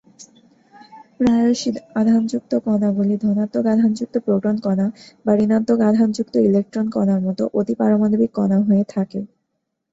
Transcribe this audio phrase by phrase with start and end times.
[1.17, 1.69] প্রায়শই
[1.95, 4.87] আধানযুক্ত কণাগুলি ধনাত্মক আধানযুক্ত প্রোটন কণা
[5.25, 9.19] বা ঋণাত্মক আধানযুক্ত ইলেকট্রন কণার মতো অতিপারমাণবিক কণা হয়ে থাকে।